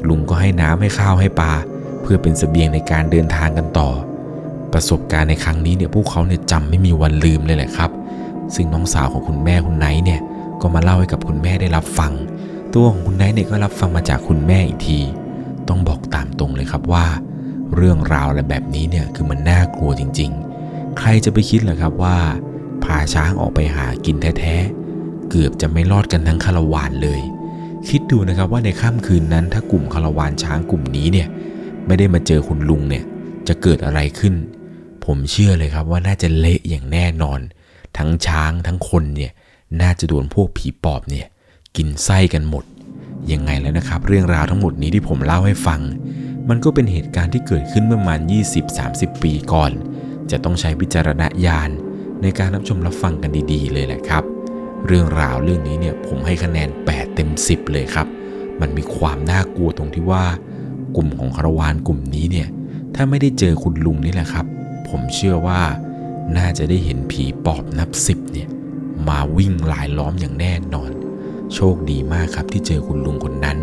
[0.08, 1.54] ลุงก็ให้น้ำให้ข้าวให้ปลา
[2.01, 3.89] เพื่อเป็นเสบียงในการเดินทางกันต่อ
[4.73, 7.91] ประสบการณ์ในครั้งนี้เนี่ยพวกเขาเนี่ยจำไม่มีวันลืมเลยแหละครับ
[8.56, 10.22] ซึ่งน้องสาวของคุณแม่คุณไนท์เนี่ย
[10.62, 12.12] ก็มาเล่าให้กับคุณแม่ได้รับฟัง
[12.74, 15.00] ตัวของคุณไนท์เนี่ยก็รับฟังมาจากคุณแม่อีกที
[15.68, 17.06] ต้องบอกตามตรงเลยครับว่า
[17.76, 20.32] เรื่องราวอะไรแบบนี้เนี่ยคือมันน่ากลัวจริง
[20.64, 22.18] ๆ ใครจะไปคิดเหรอครับว่า
[22.84, 27.22] พาช้างออกไปหากินแท้ๆเกือบจะไม่รอดกันทั้งคาราวานเลย
[27.90, 31.28] คิดดูนะครับว่าในค่ำคืนนั้นถ้ากลุ่มคาราวานช้างกลุ่มนี้เนี่ย
[31.88, 33.04] ไม่ได้มาเจอคุณลุงเนี่ย
[33.48, 34.34] จะเกิดอะไรขึ้น
[35.06, 37.40] ผมเชื่อเลยครับว่าน่าจะเละอย่างแน่นอน
[37.97, 39.32] ทั้งช้างทั้งคนเนี่ย
[39.82, 41.25] น่าจะโดนพวกผีปอบเนี่ย
[41.77, 42.63] กินไส้กันหมด
[43.32, 45.82] ยังไงแล้วนะครับ เรื่องราวทั้งหมดนี้ที่ผมเล่าให้ฟัง
[46.49, 48.19] มันก็เป็นเหตุการณ์ที่เกิดขึ้นเมื่อประมาณ
[48.71, 49.71] 20-30 ปีก่อน
[50.32, 51.69] จะต้องใช้วิจารณญาณ
[52.21, 54.23] ในการรับชมรับฟังกันดีๆ เลยแหละครับ
[54.88, 58.08] เรื่องราวเรื่องนี้เนี่ยผมให้คะแนน 8 เต็ม 10 เลยครับ
[58.62, 60.25] มันมีความน่ากลัวตรงที่ว่า
[60.95, 62.47] กลุ่มของคารวานกลุ่มนี้เนี่ย
[62.95, 64.45] ถ้าไม่ได้เจอคุณลุงนี่แหละครับ
[64.89, 65.62] ผมเชื่อว่า
[66.38, 68.50] น่าจะได้เห็นผีปอบนับสิบเนี่ย
[69.08, 70.91] มาวิ่งลายล้อมอย่างแน่นอน
[71.54, 73.58] โชคดีมากครับที่เจอคุณลุงคนนั้น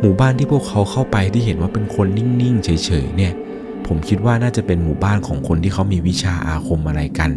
[0.00, 2.70] หมู่บ้านที่พวกเขาเข้าไปที่เห็นว่าเป็นคนนิ่งๆ เฉ
[3.04, 3.32] ยๆเนี่ย
[3.86, 7.30] ผมคิดว่าน่าจะเป็นหมู่บ้านของคนที่เขามีวิชาอาคมอะไรกัน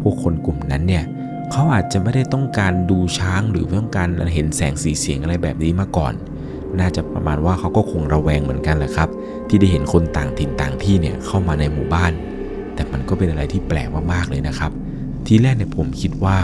[0.00, 1.04] พวกคนกลุ่มนั้นเนี่ย
[1.50, 6.12] เขาอาจจะไม่ได้ต้องการดูช้างหรือต้องการเห็นแสงสีเสียงอะไรแบบนี้มาก่อน
[6.80, 9.08] น่าจะประมาณว่าเขาก็คงระแวงเหมือนกันแหละครับ
[9.48, 12.12] ที่ได้เห็นคนต่างถิ่นต่างที่เนี่ยเข้ามาในหมู่บ้าน
[12.80, 14.72] แต่มันก็เป็นอะไรที่แปลกมากๆเลยนะครับ
[15.26, 16.38] ทีแรกเนี่ยผมคิดว่า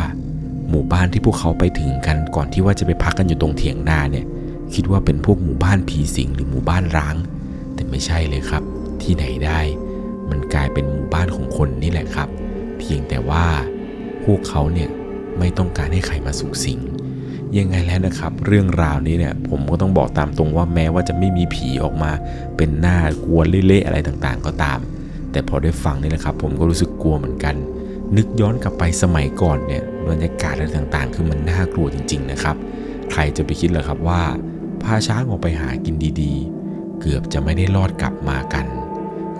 [0.70, 4.26] หมู่บ้านที่พวกเขาไปถึงกันก่อนที่ว่าจะไปพักกันอยู่ตรงเถียงนาเนี่ย
[4.74, 7.16] คิดว่าเป็นพวกหมู่บ้านผีสิงหรือหมู่บ้านร้าง
[7.74, 8.62] แต่ไม่ใช่เลยครับ
[9.02, 9.60] ที่ไหนได้
[10.30, 12.28] มันกลายเป็นหมู่บ้านของคนนี่แหละครับ
[12.78, 13.44] เพียงแต่ว่า
[14.24, 14.90] พวกเขาเนี่ย
[15.38, 16.78] ไม่ต้องการให้ใครมาสุกสิง
[17.58, 22.10] ยังไงแล้วนะครับ เรื่องราวนี้เนี่ยผมก็ต้องบอกตามตรงว่าแม้ว่าจะไม่มีผีออกมา
[22.56, 24.80] เป็นหน้ากลัวเละๆอะไรต่างๆ ก็ตาม
[25.36, 27.54] แต่พอได้ฟังนี่แหละครับ ผมก็รู้สึกกลัวเหมือนกัน
[28.16, 32.56] นึกย้อนกลับไปสมัยก่อนเนี่ยบรรยากาศอะไรต่างๆ คือมันน่ากลัวจริง ๆ นะครับ
[33.12, 34.22] ใครจะไปคิดเหรอครับว่า
[34.82, 38.66] พาช้างออกไปหากินดีๆ เกือบจะไม่ได้รอดกลับมากัน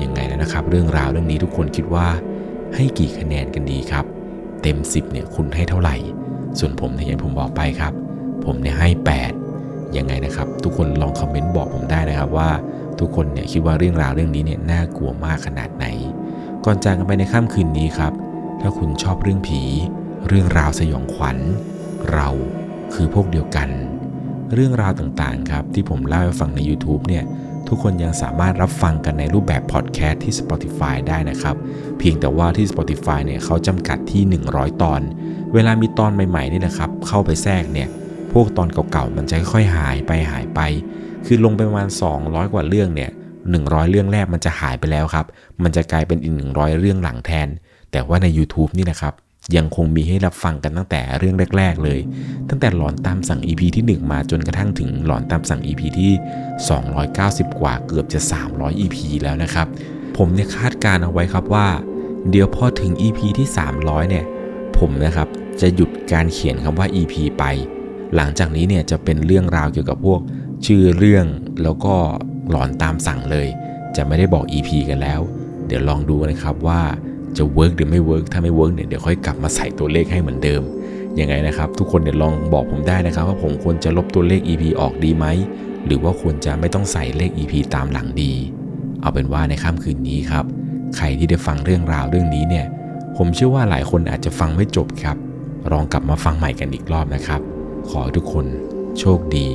[0.03, 2.09] ยังไงแล้วนะครับ เรื่องราวเรื่องนี้ทุกคนคิดว่า
[2.75, 4.05] ให้กี่คะแนนกันดีครับ
[4.63, 5.97] เต็ม 10เนี่ยคุณให้เท่าไหร่
[6.59, 7.93] ส่วนผมเนี่ยอย่างผมบอกไปครับ
[8.45, 8.89] ผมเนี่ยให้
[9.43, 12.49] 8 ยังไงนะครับ ทุกคนลองคอมเมนต์บอกผมได้นะครับว่า
[13.01, 15.87] ทุกคนเนี่ยคิดว่าเรื่องราวเรื่องนี้เนี่ยน่ากลัวมากขนาดไหน
[16.65, 18.13] ก่อนจากกันไปในค่ำคืนนี้ครับ
[18.61, 19.61] ถ้าคุณชอบเรื่องผี
[20.29, 21.39] เรื่องราวสยองขวัญ
[22.13, 22.29] เรา
[22.95, 23.69] คือพวกเดียวกัน
[24.55, 27.25] เรื่องราวต่างๆครับที่ผมเล่าให้ฟังใน YouTube เนี่ย
[27.69, 31.57] ทุกคนยังสามารถรับฟังกันในรูปแบบพอดแคสต์ที่ Spotify ได้นะครับ
[31.99, 35.01] เพียงแต่ว่าที่ Spotify เนี่ยเขาจำกัดที่ 100 ตอน
[35.55, 37.89] เวลามีตอนใหม่ๆนี่นะครับ เข้าไปแทรกเนี่ย
[38.33, 40.61] พวกตอนเก่าๆ มันจะค่อยๆหายไปหายไป
[41.27, 41.89] คือลงไปประมาณ
[42.21, 43.11] 200 กว่าเรื่องเนี่ย
[43.51, 45.27] 100 เรื่องแรกมันจะหายไปแล้วครับ
[45.63, 47.49] มันจะกลายเป็นอีก 100 เรื่องหลังแทน
[47.93, 49.15] แต่ว่าใน YouTube นี่นะครับ
[49.57, 52.01] ยังคงมีให้รับฟังกันตั้งแต่เรื่องแรก ๆ เลย
[52.49, 56.13] ตั้งแต่หลอนตามสั่ง EP ที่ 1 มาจนกระทั่งถึงหลอนตามสั่ง EP ที่
[56.87, 59.67] 290 กว่าเกือบจะ 300 EP แล้วนะครับ
[60.17, 61.67] ผมเนี่ยคาดการเอาไว้ครับว่า
[62.31, 64.25] เดี๋ยวพอถึง EP ที่ 300 เนี่ย
[64.79, 65.29] ผมนะครับ
[65.61, 67.45] จะหยุดการเขียนคำว่า EP ไป
[68.17, 70.21] หลังจากนี้เนี่ยจะเป็นเรื่องราวเกี่ยวกับพวก
[70.65, 71.27] ชื่อเรื่อง
[71.63, 71.95] แล้วก็
[72.51, 73.49] หลอนตามสั่งเลย
[73.97, 75.21] จะไม่ได้บอก EP กันแล้ว
[75.67, 76.81] เดี๋ยวลองดูนะครับว่า
[77.37, 80.63] จะ work หรือไม่ work ถ้าไม่ work เนี่ยเดี๋ยวค่อยกลับมาใส่ตัวเลขให้เหมือนเดิม
[81.21, 85.27] ยังไงนะครับ ทุกคนเดี๋ยวลองบอกผมได้นะครับ ว่าผมควรจะลบตัวเลข EP ออกดีไหม
[85.87, 88.33] หรือว่าควรจะไม่ต้องใส่เลข EP ตามหลังดี
[89.01, 90.45] เอาเป็นว่าในค่ำคืนนี้ครับ
[90.97, 92.67] ใครที่ได้ฟังเรื่องราวเรื่องนี้เนี่ย
[93.17, 95.17] ผมเชื่อว่าหลายคนอาจจะฟังไม่จบครับ
[95.73, 97.41] ลองกลับมาฟังใหม่กันอีกรอบนะครับ
[97.91, 98.47] ขอให้ทุกคน
[98.99, 99.47] โชคดี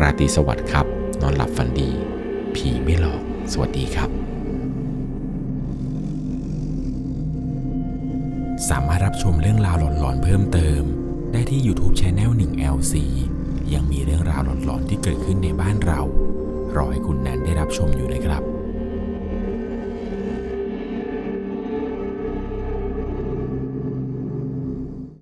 [0.00, 0.86] ราตรีสวัสดิ์ครับ
[1.22, 1.90] นอนหลับฝันดี
[2.54, 3.22] ผีไม่หลอก
[3.52, 4.10] สวัสดีครับ
[8.68, 10.82] สามารถรับชมเรื่องราวหลอนๆเพิ่มเติม
[11.32, 12.94] ได้ที่ YouTube c h anel 1 LC
[13.74, 16.00] ยังมีเรื่องราวหลอนๆที่เกิดขึ้นในบ้านเรา
[16.76, 18.57] รอให้คุณแนนได้รับชมอยู่นะครับ